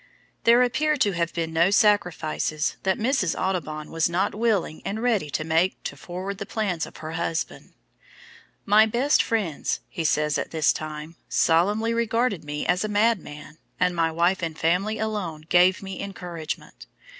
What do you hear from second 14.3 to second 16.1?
and family alone gave me